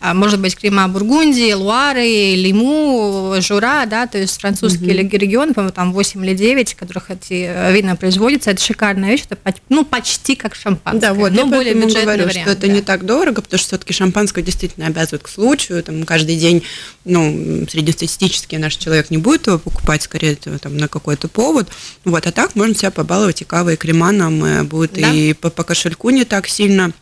[0.00, 5.18] может быть, крема Бургундии, Луары, Лиму, Жура, да, то есть французские mm-hmm.
[5.18, 9.24] регионы, по-моему, там 8 или 9, в которых эти э, вина производятся, это шикарная вещь,
[9.28, 12.42] это ну, почти как шампанское, да, вот, но более бюджетный говорю, вариант.
[12.42, 12.72] что это да.
[12.72, 16.62] не так дорого, потому что все-таки шампанское действительно обязывает к случаю, там каждый день,
[17.04, 21.68] ну, среднестатистически наш человек не будет его покупать, скорее там, на какой-то повод,
[22.04, 25.10] вот, а так можно себя побаловать и кавой, и креманом, будет да.
[25.10, 26.92] и по, по кошельку не так сильно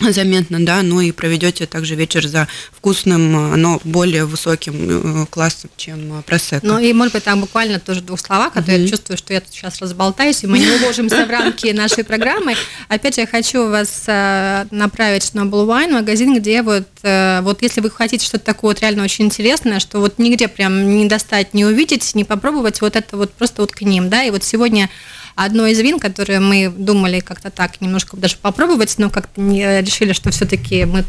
[0.00, 6.22] заметно, да, ну и проведете также вечер за вкусным, но более высоким э, классом, чем
[6.24, 6.66] просека.
[6.66, 9.40] Ну и, может быть, там буквально тоже двух словах, а то я чувствую, что я
[9.40, 12.54] тут сейчас разболтаюсь, и мы не уложимся в рамки нашей программы.
[12.88, 17.62] Опять же, я хочу вас э, направить в Noble Wine, магазин, где вот, э, вот
[17.62, 21.54] если вы хотите что-то такое вот реально очень интересное, что вот нигде прям не достать,
[21.54, 24.90] не увидеть, не попробовать, вот это вот просто вот к ним, да, и вот сегодня
[25.36, 30.12] одно из вин, которые мы думали как-то так немножко даже попробовать, но как-то не решили,
[30.12, 31.04] что все-таки мы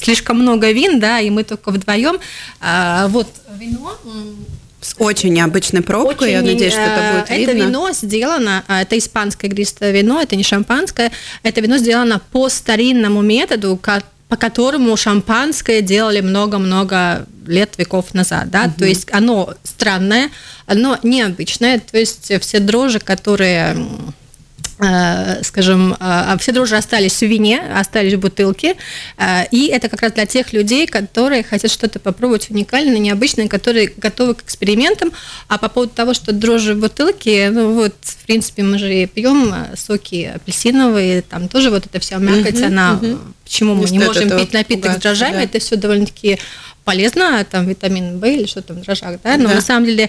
[0.00, 2.18] слишком много вин, да, и мы только вдвоем.
[2.60, 3.28] А, вот
[3.58, 3.96] вино
[4.80, 7.50] с очень необычной пробкой, очень, я надеюсь, что это будет видно.
[7.50, 12.48] Это вино сделано, а, это испанское игристое вино, это не шампанское, это вино сделано по
[12.48, 13.76] старинному методу,
[14.28, 18.74] по которому шампанское делали много-много лет, веков назад, да, угу.
[18.80, 20.30] то есть оно странное,
[20.66, 23.76] оно необычное, то есть все дрожжи, которые
[25.42, 28.76] скажем, э, все дрожжи остались в вине, остались в бутылке,
[29.16, 33.92] э, и это как раз для тех людей, которые хотят что-то попробовать уникальное, необычное, которые
[33.96, 35.10] готовы к экспериментам.
[35.48, 39.52] А по поводу того, что дрожжи в бутылке, ну вот, в принципе, мы же пьем
[39.76, 43.18] соки апельсиновые, там тоже вот эта вся мякоть, угу, она, угу.
[43.42, 45.42] почему мы не, не можем пить напиток пугаться, с дрожжами, да.
[45.42, 46.38] это все довольно-таки
[46.84, 49.56] полезно, там витамин В или что там в дрожжах, да, но да.
[49.56, 50.08] на самом деле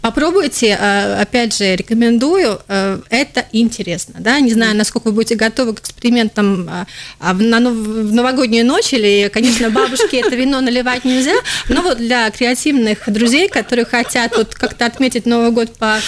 [0.00, 5.74] Попробуйте, э, опять же, рекомендую, э, это интересно, да, не знаю, насколько вы будете готовы
[5.74, 6.70] к экспериментам
[7.18, 11.34] а в новогоднюю ночь, или, конечно, бабушке это вино наливать нельзя,
[11.68, 16.00] но вот для креативных друзей, которые хотят вот как-то отметить Новый год по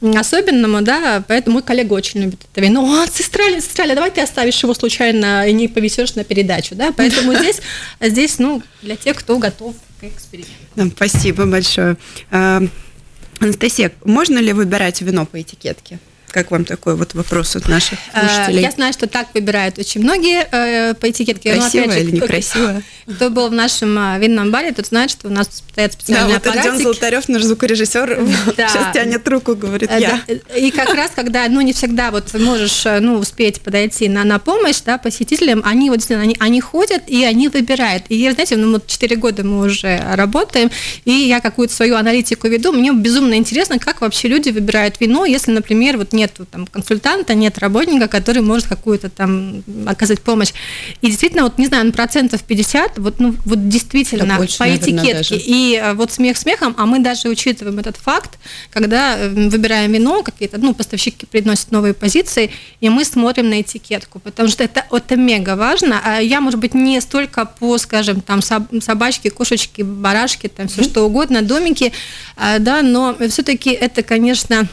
[0.00, 2.84] особенному, да, поэтому мой коллега очень любит это вино.
[2.84, 7.34] О, сестраля, сестраля, давай ты оставишь его случайно и не повесешь на передачу, да, поэтому
[7.38, 7.60] здесь,
[8.00, 10.94] здесь, ну, для тех, кто готов к эксперименту.
[10.96, 11.96] Спасибо большое.
[13.40, 15.98] Анастасия, можно ли выбирать вино по этикетке?
[16.36, 18.60] Как вам такой вот вопрос от наших э, слушателей?
[18.60, 21.54] Я знаю, что так выбирают очень многие э, по этикетке.
[21.54, 22.82] Красиво или некрасиво?
[23.06, 26.50] Кто был в нашем э, винном баре, тот знает, что у нас стоят специальные да,
[26.50, 28.20] вот Артем Золотарев, наш звукорежиссер,
[28.54, 28.68] да.
[28.68, 30.20] сейчас тянет руку, говорит я.
[30.54, 34.82] И как раз, когда, ну, не всегда вот можешь, ну, успеть подойти на, на помощь,
[34.84, 38.04] да, посетителям, они вот они, они ходят и они выбирают.
[38.10, 40.70] И, знаете, ну, вот 4 года мы уже работаем,
[41.06, 45.50] и я какую-то свою аналитику веду, мне безумно интересно, как вообще люди выбирают вино, если,
[45.50, 50.52] например, вот нет там консультанта, нет работника, который может какую-то там оказать помощь.
[51.00, 54.88] И действительно, вот не знаю, на процентов 50, вот, ну, вот действительно больше, по наверное,
[54.88, 55.14] этикетке.
[55.14, 55.36] Даже.
[55.36, 58.38] И э, вот смех смехом, а мы даже учитываем этот факт,
[58.70, 64.18] когда э, выбираем вино, какие-то, ну, поставщики приносят новые позиции, и мы смотрим на этикетку,
[64.18, 66.00] потому что это, это мега важно.
[66.04, 70.90] А я, может быть, не столько по, скажем, там, собачки, кошечки, барашки, там, все mm-hmm.
[70.90, 71.92] что угодно, домики,
[72.36, 74.68] а, да, но все-таки это, конечно, Э,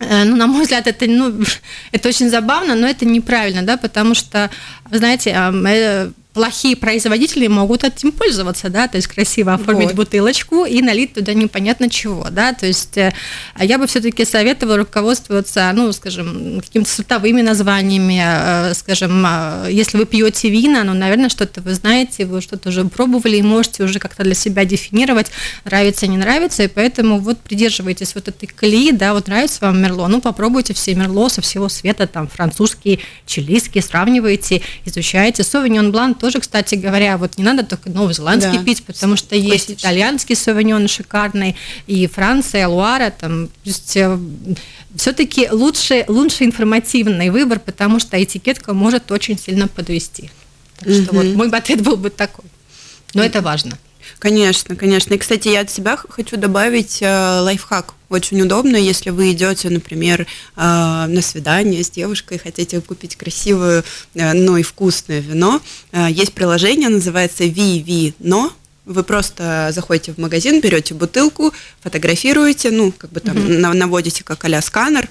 [0.00, 1.32] ну, на мой взгляд, это, ну,
[1.92, 4.50] это очень забавно, но это неправильно, да, потому что,
[4.90, 6.10] вы знаете, э,
[6.40, 9.96] плохие производители могут этим пользоваться, да, то есть красиво оформить вот.
[9.96, 13.12] бутылочку и налить туда непонятно чего, да, то есть э,
[13.58, 20.06] я бы все-таки советовала руководствоваться, ну, скажем, какими-то сортовыми названиями, э, скажем, э, если вы
[20.06, 24.22] пьете вина, ну, наверное, что-то вы знаете, вы что-то уже пробовали и можете уже как-то
[24.22, 25.30] для себя дефинировать,
[25.66, 30.06] нравится, не нравится, и поэтому вот придерживайтесь вот этой колеи, да, вот нравится вам Мерло,
[30.06, 35.42] ну, попробуйте все Мерло со всего света, там, французские, чилийские, сравнивайте, изучайте.
[35.42, 38.64] Совиньон Блан тоже, кстати говоря, вот не надо только новозеландский да.
[38.64, 44.18] пить, потому что есть итальянский савиньон шикарный, и Франция, Луара, там, то есть э,
[44.94, 50.30] все-таки лучше, лучше информативный выбор, потому что этикетка может очень сильно подвести.
[50.78, 52.44] Так что вот мой ответ был бы такой.
[53.14, 53.78] Но это важно.
[54.18, 55.14] Конечно, конечно.
[55.14, 57.94] И, кстати, я от себя хочу добавить э, лайфхак.
[58.08, 64.32] Очень удобно, если вы идете, например, э, на свидание с девушкой, хотите купить красивое, э,
[64.32, 65.60] но и вкусное вино.
[65.92, 68.52] Э, есть приложение, называется VV-но.
[68.86, 73.74] Вы просто заходите в магазин, берете бутылку, фотографируете, ну, как бы там mm-hmm.
[73.74, 75.08] наводите как а сканер,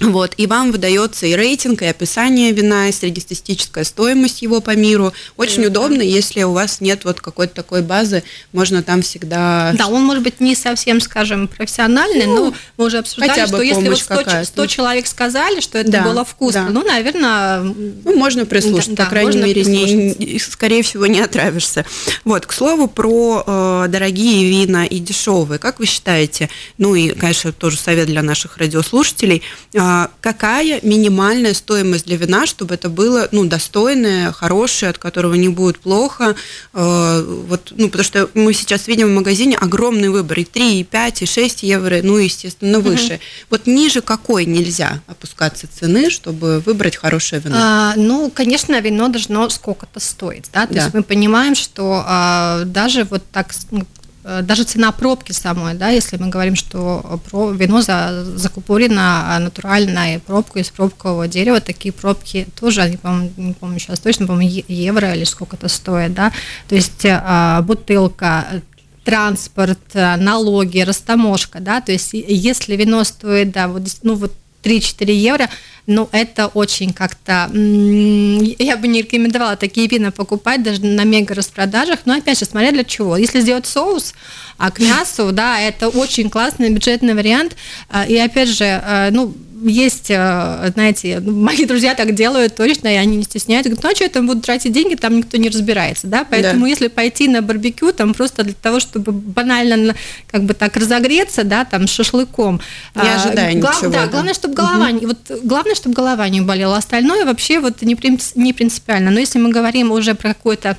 [0.00, 5.12] вот, и вам выдается и рейтинг, и описание вина, и среднестатистическая стоимость его по миру.
[5.36, 5.66] Очень mm-hmm.
[5.66, 9.72] удобно, если у вас нет вот какой-то такой базы, можно там всегда...
[9.76, 13.88] Да, он может быть не совсем, скажем, профессиональный, ну, но мы уже обсуждали, что если
[13.88, 16.70] вот 100, 100 человек сказали, что это да, было вкусно, да.
[16.70, 17.60] ну, наверное...
[17.60, 21.84] Ну, можно прислушаться, да, по крайней мере, не, скорее всего, не отравишься.
[22.24, 25.58] Вот, к слову, про э, дорогие вина и дешевые.
[25.58, 29.89] Как вы считаете, ну и, конечно, тоже совет для наших радиослушателей, э,
[30.20, 35.78] какая минимальная стоимость для вина, чтобы это было ну, достойное, хорошее, от которого не будет
[35.78, 36.34] плохо?
[36.72, 40.84] А, вот, ну, потому что мы сейчас видим в магазине огромный выбор, и 3, и
[40.84, 43.14] 5, и 6 евро, ну, естественно, выше.
[43.14, 43.20] Угу.
[43.50, 47.56] Вот ниже какой нельзя опускаться цены, чтобы выбрать хорошее вино?
[47.58, 50.82] А, ну, конечно, вино должно сколько-то стоить, да, то да.
[50.82, 53.86] есть мы понимаем, что а, даже вот так ну,
[54.22, 57.20] даже цена пробки самой, да, если мы говорим, что
[57.54, 63.78] вино за, закупорено натуральной пробкой из пробкового дерева, такие пробки тоже, не помню, не помню
[63.78, 66.32] сейчас точно, по-моему, евро или сколько-то стоит, да,
[66.68, 68.62] то есть а, бутылка,
[69.04, 75.48] транспорт, налоги, растаможка, да, то есть если вино стоит, да, вот, ну вот 3-4 евро,
[75.86, 77.50] ну, это очень как-то...
[77.52, 82.70] Я бы не рекомендовала такие вина покупать даже на мега распродажах, но опять же, смотря
[82.70, 83.16] для чего.
[83.16, 84.14] Если сделать соус
[84.56, 87.56] а к мясу, да, это очень классный бюджетный вариант.
[87.88, 92.96] А, и опять же, а, ну, есть, э, знаете, мои друзья так делают точно, и
[92.96, 93.70] они не стесняются.
[93.70, 96.62] Говорят, ну а что я там буду тратить деньги, там никто не разбирается, да, поэтому
[96.62, 96.68] да.
[96.68, 99.94] если пойти на барбекю, там просто для того, чтобы банально
[100.30, 102.60] как бы так разогреться, да, там шашлыком.
[102.94, 103.92] Не а, ожидая глав, ничего.
[103.92, 105.06] Да, главное, чтобы голова, угу.
[105.06, 107.96] вот главное, чтобы голова не болела, остальное вообще вот не,
[108.34, 109.10] не принципиально.
[109.10, 110.76] Но если мы говорим уже про какой-то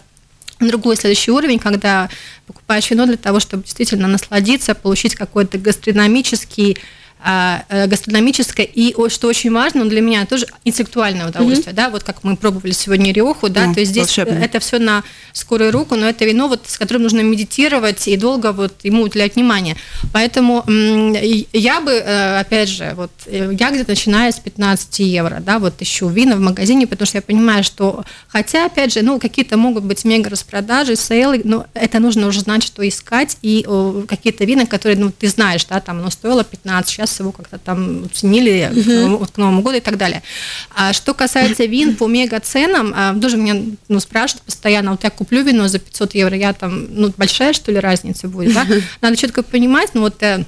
[0.59, 2.09] другой следующий уровень, когда
[2.45, 6.77] покупаешь вино для того, чтобы действительно насладиться, получить какой-то гастрономический
[7.69, 11.75] гастрономическое и, что очень важно, для меня тоже интеллектуальное удовольствие, mm-hmm.
[11.75, 14.39] да, вот как мы пробовали сегодня Риоху, да, mm, то есть здесь волшебно.
[14.39, 15.03] это все на
[15.33, 19.35] скорую руку, но это вино, вот, с которым нужно медитировать и долго вот ему уделять
[19.35, 19.75] внимание.
[20.13, 25.59] Поэтому я бы, э, опять же, вот э, я где-то начиная с 15 евро, да,
[25.59, 29.57] вот ищу вина в магазине, потому что я понимаю, что, хотя, опять же, ну, какие-то
[29.57, 33.65] могут быть мега распродажи, сейлы, но это нужно уже знать, что искать, и
[34.07, 37.57] какие-то вина, которые, ну, ты знаешь, да, там оно стоило 15, сейчас сейчас его как-то
[37.57, 38.83] там ценили uh-huh.
[38.83, 40.23] к, Новому, к Новому году и так далее.
[40.75, 45.09] А что касается вин по мега ценам, а, тоже меня ну, спрашивают постоянно, вот я
[45.09, 48.65] куплю вино за 500 евро, я там, ну, большая что ли разница будет, да?
[49.01, 50.45] Надо четко понимать, ну, вот э,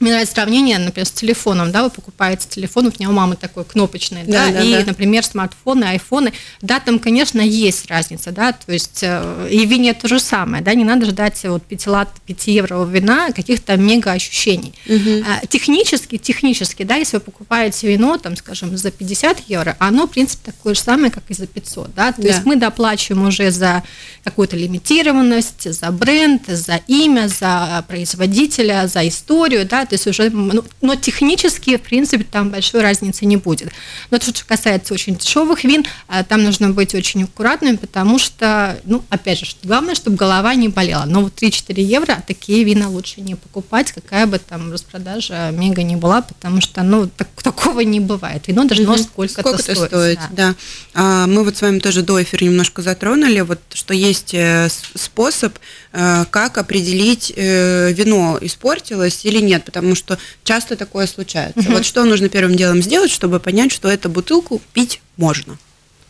[0.00, 3.64] мне нравится сравнение, например, с телефоном, да, вы покупаете телефон, у меня у мамы такой
[3.64, 4.84] кнопочный, да, да, и, да.
[4.86, 9.94] например, смартфоны, айфоны, да, там, конечно, есть разница, да, то есть э, и в вине
[9.94, 14.12] то же самое, да, не надо ждать вот 5 лат, 5 евро вина, каких-то мега
[14.12, 14.74] ощущений.
[14.86, 15.46] Угу.
[15.48, 20.52] Технически, технически, да, если вы покупаете вино, там, скажем, за 50 евро, оно, в принципе,
[20.52, 22.28] такое же самое, как и за 500, да, то да.
[22.28, 23.82] есть мы доплачиваем уже за
[24.24, 30.64] какую-то лимитированность, за бренд, за имя, за производителя, за историю, да, то есть уже, ну,
[30.80, 33.70] но технически, в принципе, там большой разницы не будет.
[34.10, 38.78] Но то, что касается очень дешевых вин, а, там нужно быть очень аккуратным, потому что,
[38.84, 41.04] ну, опять же, главное, чтобы голова не болела.
[41.04, 45.96] Но вот 3-4 евро такие вина лучше не покупать, какая бы там распродажа мега не
[45.96, 48.48] была, потому что, ну, так, такого не бывает.
[48.48, 49.02] Вино должно угу.
[49.02, 49.88] сколько-то Сколько стоить.
[49.88, 50.50] стоит да.
[50.50, 50.54] да.
[50.94, 55.58] А, мы вот с вами тоже до эфира немножко затронули, вот, что есть э, способ,
[55.92, 61.60] э, как определить, э, вино испортилось или нет, потому что часто такое случается.
[61.60, 61.72] Угу.
[61.72, 65.58] Вот что нужно первым делом сделать, чтобы понять, что эту бутылку пить можно?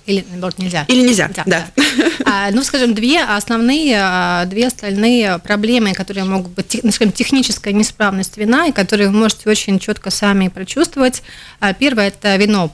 [0.07, 0.85] Или, наоборот, нельзя.
[0.87, 1.43] Или нельзя, да.
[1.47, 1.67] да.
[1.77, 1.85] да.
[2.25, 7.73] А, ну, скажем, две основные, а, две остальные проблемы, которые могут быть, ну, скажем, техническая
[7.73, 11.23] неисправность вина, и которые вы можете очень четко сами прочувствовать.
[11.59, 12.73] А, первое– это вино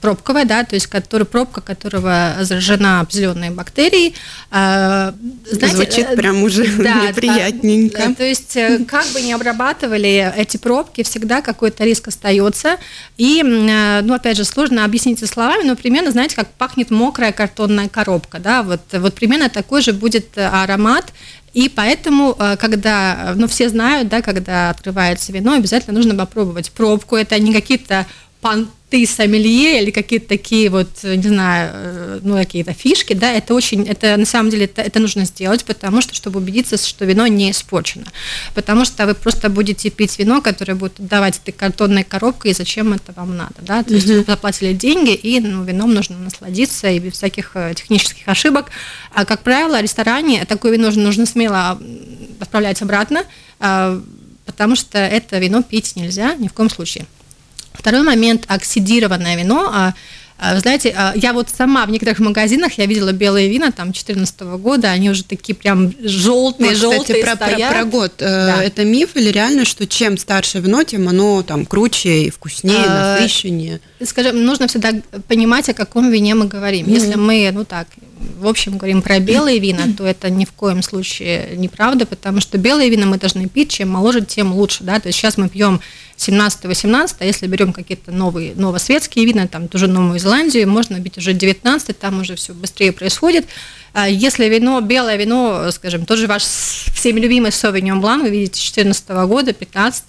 [0.00, 4.14] пробковая, да, то есть который, пробка которого заражена определенной бактерией.
[4.50, 5.14] А,
[5.50, 8.08] знаете, Звучит э, прям уже да, неприятненько.
[8.08, 12.78] Да, то есть э, как бы не обрабатывали эти пробки, всегда какой-то риск остается.
[13.18, 17.88] И, э, ну, опять же, сложно объяснить словами, но примерно, знаете, как пахнет мокрая картонная
[17.88, 21.12] коробка, да, вот, вот примерно такой же будет аромат,
[21.52, 27.14] и поэтому, когда, ну, все знают, да, когда открывается вино, обязательно нужно попробовать пробку.
[27.14, 28.06] Это не какие-то
[28.42, 33.86] понты сомелье или какие-то такие вот, не знаю, э, ну, какие-то фишки, да, это очень,
[33.86, 37.52] это на самом деле, это, это нужно сделать, потому что, чтобы убедиться, что вино не
[37.52, 38.06] испорчено.
[38.54, 42.92] Потому что вы просто будете пить вино, которое будет давать этой картонной коробкой, и зачем
[42.92, 46.98] это вам надо, да, то есть вы заплатили деньги, и ну, вином нужно насладиться, и
[46.98, 48.72] без всяких э, технических ошибок.
[49.14, 51.80] А, как правило, в ресторане такое вино нужно смело
[52.40, 53.22] отправлять обратно,
[53.60, 54.02] а,
[54.46, 57.06] потому что это вино пить нельзя ни в коем случае.
[57.74, 59.70] Второй момент– оксидированное вино.
[59.72, 59.94] А,
[60.44, 64.40] а, знаете, а, я вот сама в некоторых магазинах я видела белые вина там 2014
[64.58, 67.70] года, они уже такие прям желтые, ну, желтые про, стоят.
[67.70, 68.12] Про, про год.
[68.18, 68.64] Э, да.
[68.64, 73.14] Это миф или реально, что чем старше вино, тем оно там круче и вкуснее, а,
[73.14, 73.80] насыщеннее?
[74.04, 74.92] Скажем, нужно всегда
[75.28, 76.86] понимать, о каком вине мы говорим.
[76.86, 76.94] Mm-hmm.
[76.94, 77.86] Если мы, ну так,
[78.40, 82.58] в общем говорим про белые вина, то это ни в коем случае неправда, потому что
[82.58, 85.80] белые вина мы должны пить, чем моложе, тем лучше, да, то есть сейчас мы пьем
[86.28, 91.32] 17-18, а если берем какие-то новые, новосветские вина, там тоже Новую Зеландию, можно бить уже
[91.32, 93.46] 19, там уже все быстрее происходит.
[93.94, 99.08] А если вино, белое вино, скажем, тоже ваш всеми любимый Совиньон Блан, вы видите, 14
[99.26, 100.04] года, 15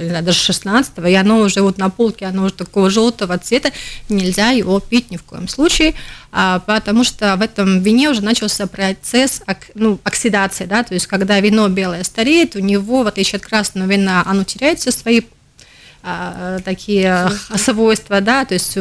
[0.00, 3.70] или даже 16 и оно уже вот на полке, оно уже такого желтого цвета,
[4.08, 5.94] нельзя его пить ни в коем случае,
[6.32, 9.42] а, потому что в этом вине уже начался процесс
[9.74, 13.90] ну, оксидации, да, то есть когда вино белое стареет, у него, в отличие от красного
[13.90, 15.20] вина, оно теряет все свои
[16.64, 18.76] такие свойства, да, то есть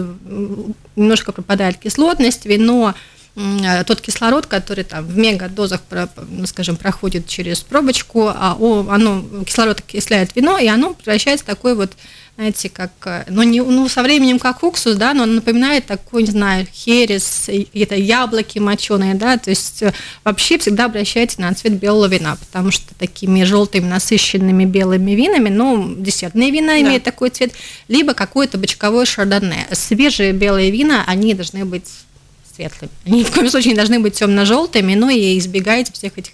[0.96, 2.94] немножко пропадает кислотность, вино
[3.38, 5.82] Э, тот кислород, который там в мегадозах,
[6.28, 11.76] ну, скажем, проходит через пробочку, а оно, кислород окисляет вино, и оно превращается в такой
[11.76, 11.92] вот,
[12.38, 16.30] знаете, как, э, ну, не, ну, со временем как уксус, да, но напоминает такой, не
[16.30, 19.92] знаю, херес, это яблоки моченые, да, то есть э,
[20.24, 25.96] вообще всегда обращайте на цвет белого вина, потому что такими желтыми насыщенными белыми винами, ну,
[25.98, 26.82] десертные вина да.
[26.82, 27.54] имеют такой цвет,
[27.88, 29.66] либо какое-то бочковое шардоне.
[29.72, 31.88] Свежие белые вина, они должны быть
[32.56, 32.92] светлыми.
[33.06, 36.34] Они ни в коем случае не должны быть темно-желтыми, но и избегайте всех этих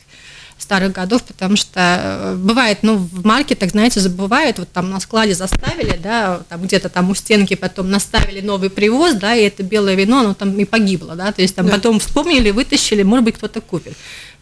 [0.58, 5.34] старых годов, потому что э, бывает, ну, в маркетах, знаете, забывают, вот там на складе
[5.34, 9.95] заставили, да, там где-то там у стенки потом наставили новый привоз, да, и это белое
[9.95, 11.74] вино, оно там и погибло, да, то есть там да.
[11.74, 13.93] потом вспомнили, вытащили, может быть, кто-то купит.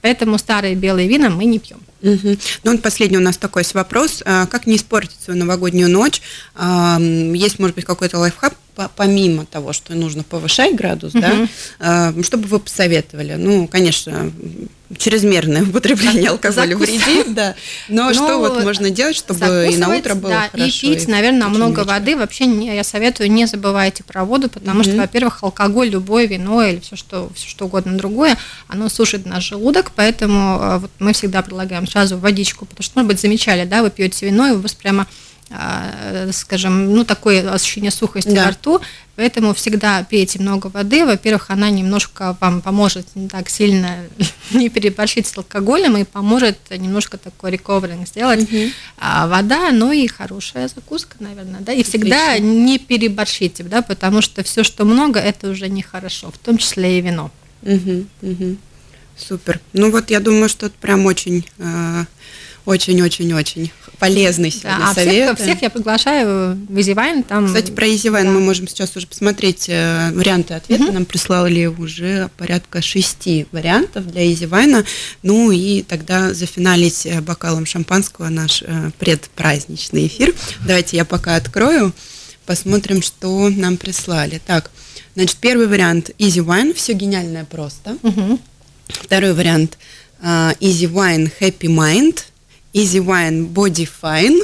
[0.02, 1.80] Поэтому старые белые вина мы не пьем.
[2.02, 2.38] Угу.
[2.64, 4.24] Ну, последний у нас такой вопрос.
[4.26, 6.22] А, как не испортить свою новогоднюю ночь?
[6.58, 8.56] Есть, может быть, какой-то лайфхак,
[8.96, 11.22] помимо того, что нужно повышать градус, угу.
[11.22, 11.48] да,
[11.80, 13.36] а, что бы вы посоветовали?
[13.36, 14.32] Ну, конечно,
[14.98, 17.56] чрезмерное употребление алкоголя вредит, да.
[17.88, 20.66] Но, Но что вот можно делать, чтобы и на утро было да, хорошо?
[20.66, 21.88] И пить, и наверное, много вечером.
[21.88, 22.18] воды.
[22.18, 26.80] Вообще не, я советую, не забывайте про воду, потому что, во-первых, алкоголь, любое вино или
[26.80, 28.38] все что, все что угодно другое,
[28.68, 33.08] оно сушит наш желудок, поэтому а, вот мы всегда предлагаем сразу водичку, потому что, может
[33.08, 35.08] быть, замечали, да, вы пьете вино, и у вас прямо
[36.32, 38.46] скажем, ну, такое ощущение сухости да.
[38.46, 38.82] во рту,
[39.16, 41.06] поэтому всегда пейте много воды.
[41.06, 43.98] Во-первых, она немножко вам поможет не так сильно
[44.52, 48.44] не переборщить с алкоголем и поможет немножко такой рековеринг сделать.
[48.44, 48.72] Угу.
[48.98, 52.46] А, вода, ну и хорошая закуска, наверное, да, и всегда Отлично.
[52.46, 57.02] не переборщите, да, потому что все, что много, это уже нехорошо, в том числе и
[57.02, 57.32] вино.
[57.64, 58.58] Угу, угу.
[59.18, 59.60] Супер.
[59.74, 62.06] Ну вот я думаю, что это прям очень а,
[62.66, 65.36] очень-очень-очень полезный сегодня да, а совет.
[65.36, 67.24] Всех, всех я приглашаю в EasyWine.
[67.24, 67.46] Там...
[67.46, 68.32] Кстати, про EasyWine да.
[68.32, 70.86] мы можем сейчас уже посмотреть э, варианты ответа.
[70.86, 70.92] Угу.
[70.92, 74.86] Нам прислали уже порядка шести вариантов для EasyWine.
[75.22, 80.34] Ну и тогда зафиналить э, бокалом шампанского наш э, предпраздничный эфир.
[80.66, 81.94] Давайте я пока открою,
[82.48, 84.42] посмотрим, что нам прислали.
[84.46, 84.72] Так,
[85.16, 87.98] значит, первый вариант Easy Wine, все гениальное просто.
[88.02, 88.40] Угу.
[88.88, 89.78] Второй вариант
[90.24, 92.24] Easy Wine Happy Mind–
[92.74, 94.40] Easy Wine Body Fine,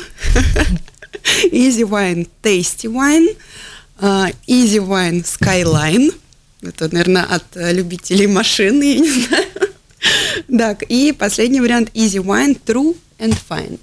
[1.52, 3.28] Easy Wine Tasty Wine,
[4.02, 6.12] uh, Easy Wine Skyline.
[6.62, 9.46] Это, наверное, от uh, любителей машин, я не знаю.
[10.58, 13.80] Так, и последний вариант Easy Wine True and Fine.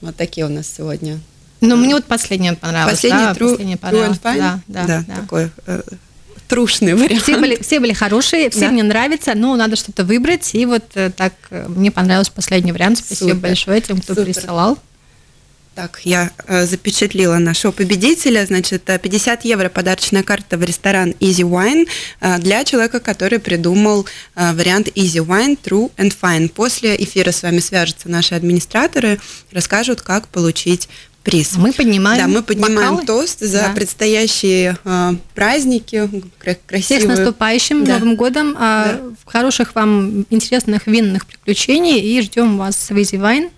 [0.00, 1.20] Вот такие у нас сегодня.
[1.60, 2.96] Ну, мне вот последний понравился.
[2.96, 4.38] Последний да, True, последний true and Fine?
[4.38, 5.14] Да, да, да, да.
[5.16, 5.82] такой э,
[6.52, 7.22] трушный вариант.
[7.22, 8.70] Все были, все были хорошие, все да.
[8.70, 10.54] мне нравятся, но надо что-то выбрать.
[10.54, 12.98] И вот э, так э, мне понравился последний вариант.
[12.98, 13.40] Спасибо Супер.
[13.40, 14.24] большое тем, кто Супер.
[14.24, 14.78] присылал.
[15.74, 18.44] Так, я э, запечатлила нашего победителя.
[18.44, 21.88] Значит, 50 евро подарочная карта в ресторан Easy Wine
[22.20, 26.50] э, для человека, который придумал э, вариант Easy Wine True and Fine.
[26.50, 29.18] После эфира с вами свяжутся наши администраторы,
[29.50, 30.90] расскажут, как получить
[31.22, 31.56] приз.
[31.56, 33.06] Мы поднимаем Да, мы поднимаем бокалы.
[33.06, 33.72] тост за да.
[33.74, 36.08] предстоящие э, праздники,
[36.66, 36.82] красивые.
[36.82, 37.94] Всех с наступающим да.
[37.94, 39.00] Новым годом, да.
[39.26, 43.50] хороших вам интересных винных приключений и ждем вас в Easy Wine.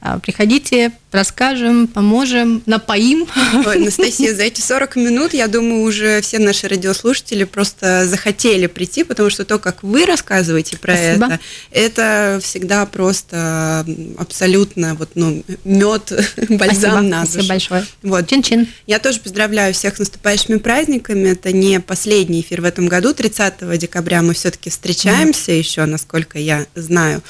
[0.00, 3.26] А, приходите, расскажем, поможем, напоим.
[3.66, 9.04] Ой, Анастасия, за эти 40 минут, я думаю, уже все наши радиослушатели просто захотели прийти,
[9.04, 11.26] потому что то, как вы рассказываете про Спасибо.
[11.26, 11.40] это,
[11.72, 13.84] это всегда просто
[14.18, 16.12] абсолютно вот, ну, мед,
[16.48, 17.00] бальзам Спасибо.
[17.00, 17.32] на душу.
[17.32, 17.86] Спасибо большое.
[18.02, 18.26] Вот.
[18.26, 18.68] Чин-чин.
[18.86, 21.30] Я тоже поздравляю всех с наступающими праздниками.
[21.30, 23.12] Это не последний эфир в этом году.
[23.12, 25.58] 30 декабря мы все-таки встречаемся mm.
[25.58, 27.22] еще, насколько я знаю.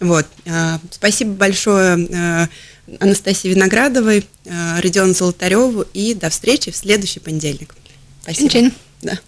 [0.00, 0.26] Вот.
[0.46, 2.46] А, спасибо большое Э,
[3.00, 7.74] Анастасии Виноградовой, э, Родиону Золотареву и до встречи в следующий понедельник.
[8.22, 8.50] Спасибо.
[8.50, 8.72] Чин -чин.
[9.02, 9.18] Да.